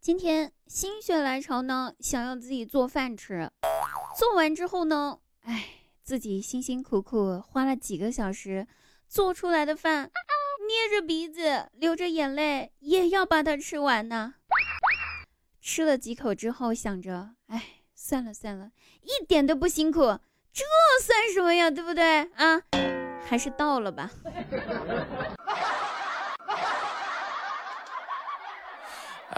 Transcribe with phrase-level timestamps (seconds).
[0.00, 3.50] 今天心血来潮呢，想要自己做饭吃。
[4.16, 5.64] 做完之后呢，哎，
[6.02, 8.66] 自己辛辛苦苦花了几个小时
[9.08, 10.10] 做出来的饭，
[10.66, 14.34] 捏着鼻子流着眼泪也要把它吃完呢。
[15.60, 18.70] 吃了几口之后，想着，哎，算了算了，
[19.02, 20.00] 一点都不辛苦，
[20.52, 20.64] 这
[21.02, 21.70] 算什么呀？
[21.70, 22.62] 对不对啊？
[23.26, 24.10] 还是倒了吧。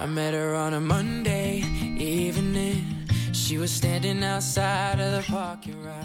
[0.00, 1.64] I met her on a Monday
[1.98, 2.84] evening.
[3.32, 5.96] She was standing outside of the parking lot.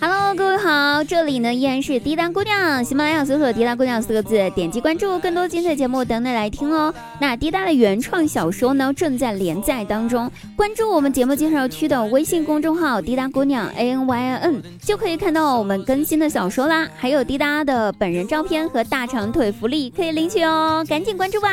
[0.00, 6.94] Hello，各位好，这里呢依然是滴答姑娘，喜马拉雅搜索“滴答姑娘”四个字，点击关注，更多精彩节目等你来听哦。
[7.20, 21.48] 那滴答的原创小说呢正在连载当中，关注我们节目介绍区的微信公众号“滴答姑娘 A N Y I N”，就可以看到我们更新的小说啦，还有滴答的本人照片和大长腿福利可以领取哦，赶紧关注吧。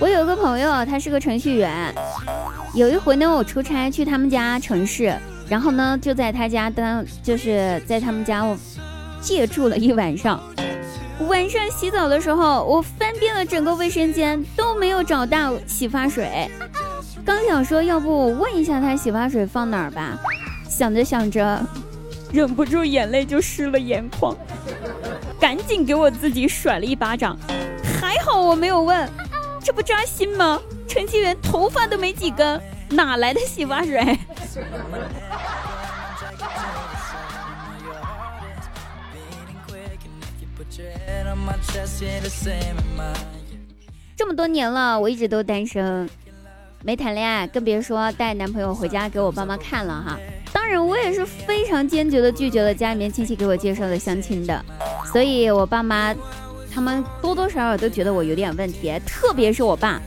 [0.00, 1.94] 我有个朋友，他是个程序员。
[2.74, 5.16] 有一回呢，我出差去他们家城市，
[5.48, 8.56] 然后呢就在他家当，就是在他们家我
[9.20, 10.42] 借住了一晚上。
[11.28, 16.50] 晚上洗澡的时候，我翻遍了整个卫生间都没有找到洗发水。
[17.24, 20.18] 刚想说要不我问一下他洗发水放哪儿吧，
[20.68, 21.64] 想着想着，
[22.32, 24.36] 忍不住眼泪就湿了眼眶，
[25.40, 27.38] 赶紧给我自己甩了一巴掌。
[28.00, 29.08] 还好我没有问。
[29.64, 30.60] 这不扎心吗？
[30.86, 34.18] 程序员头发都没几根，哪来的洗发水？
[44.14, 46.08] 这么多年了，我一直都单身，
[46.82, 50.18] 没谈恋爱，更别说带男朋友回家给我爸妈看了哈。
[50.52, 54.62] 当然，我也是非常坚决的拒绝了家里面亲戚给我介绍的相亲的，
[55.10, 56.14] 所以我爸妈。
[56.74, 60.02] 他们多多少少都觉得我有点问题，特别是我爸。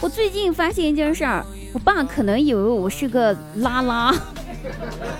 [0.00, 1.44] 我最近发现一件事儿，
[1.74, 4.14] 我爸可能以为我是个拉拉，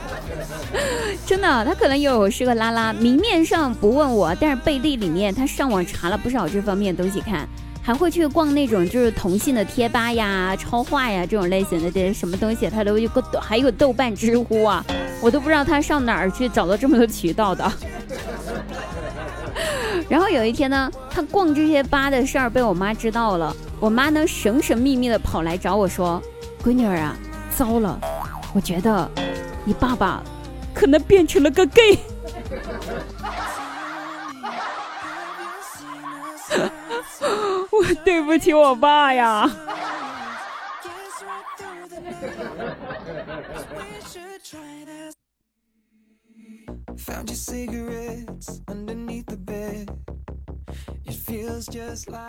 [1.27, 2.95] 真的，他可能以为我是个拉拉。
[2.95, 7.47] 明面上不问我，但是背地里面他上网查了不少这方面东西看，
[7.83, 14.83] 还会去逛那种就是同性的贴吧呀、超话呀这种类型的这些什么东西，他都有个还有豆瓣、知乎啊，
[15.21, 17.71] 我都不知道他上哪儿去找到这么多渠道的。
[20.11, 26.21] 然后有一天呢，他逛这些吧的事儿被我妈知道了，我妈呢神神秘秘的跑来找我说
[26.65, 27.17] ：“闺女儿啊，
[27.57, 27.97] 糟了，
[28.53, 29.09] 我觉得
[29.65, 30.21] 你爸爸
[30.75, 31.97] 可能变成了个 gay。
[37.71, 39.49] ”我对不起我爸呀。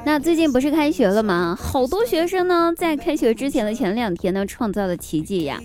[0.04, 1.58] 那最近不是开学了吗？
[1.60, 5.60] 好多学生呢，在开学之前的前两天呢，创造了奇迹呀！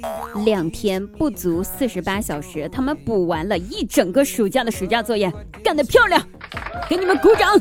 [0.45, 5.33] 两天不足四十八小时，他们补完了一整个暑假的暑假作业，
[5.65, 6.23] 干得漂亮！
[6.89, 7.59] 给你们鼓掌！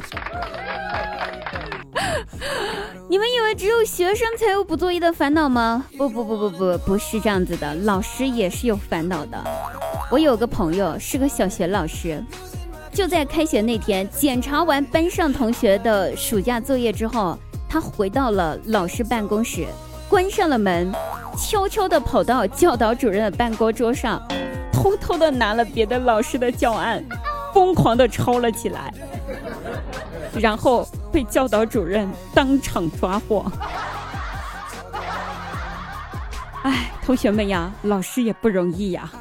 [3.07, 5.85] 你们以为只有学生才有补作业的烦恼吗？
[5.97, 9.43] 不不不不不，不是这样子的，老师也是有烦恼的。
[10.15, 12.23] 我有个朋友是个小学老师。
[12.89, 17.37] 就在开学那天，检查完班上同学的暑假作业之后，
[17.67, 19.65] 他回到了老师办公室，
[20.07, 20.89] 关上了门，
[21.37, 24.25] 悄悄地跑到教导主任的办公桌上，
[24.71, 27.03] 偷偷地拿了别的老师的教案，
[27.53, 28.93] 疯狂地抄了起来，
[30.39, 33.51] 然后被教导主任当场抓获。
[36.63, 39.11] 哎，同学们呀，老师也不容易呀。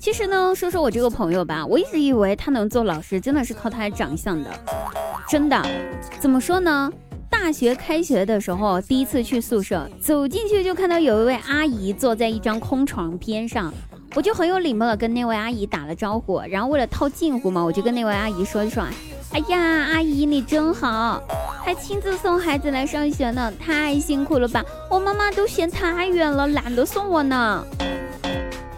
[0.00, 4.50] 其实呢，说说我这个朋友吧，我一直以为他能做老师，真的是靠他的长相的，
[5.28, 5.62] 真的。
[6.20, 6.90] 怎么说呢？
[7.30, 13.72] 大学开学的时候，第一次去宿舍，走进去就看到有一位阿姨坐在一张空床边上，
[14.14, 18.84] 我就很有礼貌的跟那位阿姨打了招呼，然后为了套近乎嘛，我就跟那位阿姨说说，
[19.32, 19.58] 哎呀，
[19.92, 21.22] 阿姨你真好，
[21.64, 24.62] 还亲自送孩子来上学呢，太辛苦了吧？
[24.90, 27.64] 我妈妈都嫌太远了，懒得送我呢。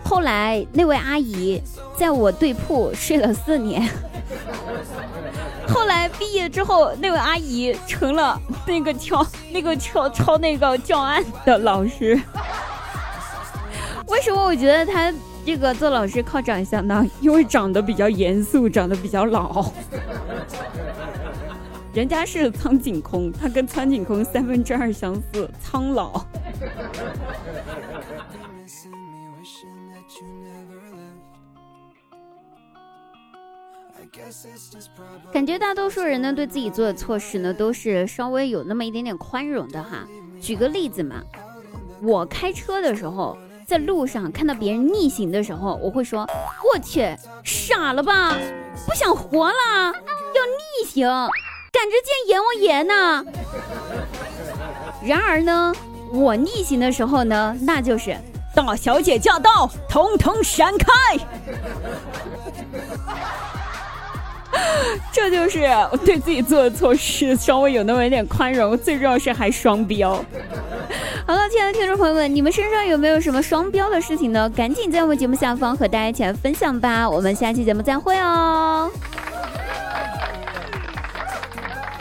[0.04, 1.60] 后来那位阿姨
[1.96, 3.90] 在我对铺睡了四年，
[5.68, 12.18] 后来毕业之后，那位阿姨成了那个抄 那个抄抄那个教案的老师。
[14.06, 15.12] 为什么我觉得他
[15.44, 17.04] 这个做老师靠长相呢？
[17.20, 19.72] 因为长得比较严肃，长得比较老。
[21.96, 26.22] 人家是苍井空，他跟苍井空三分之二相似，苍老。
[35.32, 40.06] 感觉大多数人呢，对自己做的错事呢，都是稍微有那么一点点宽容的哈。
[40.38, 41.22] 举个例子嘛，
[42.02, 46.28] 我开车的时候，在路上看到别人逆行的时候，我会说
[46.74, 48.36] ：“我去，傻了吧，
[48.86, 49.54] 不想活了，
[50.34, 51.08] 要逆行，
[51.76, 53.24] 赶着见阎王爷呢。”
[55.04, 55.74] 然而呢，
[56.10, 58.16] 我逆行的时候呢，那就是
[58.54, 60.86] 大小姐驾到，统统闪开。
[65.12, 70.14] 这就是我对自己做的错事稍微有那么一点宽容，最重要是还双标。
[71.26, 74.48] 好了，亲爱的听众朋友们，你们身上有没有什么双标的事情呢？
[74.50, 77.08] 赶紧在我们节目下方和大家一起来分享吧。
[77.08, 78.90] 我们下期节目再会哦。